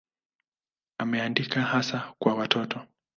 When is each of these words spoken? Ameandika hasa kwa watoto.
Ameandika 0.97 1.61
hasa 1.61 2.13
kwa 2.19 2.33
watoto. 2.35 2.81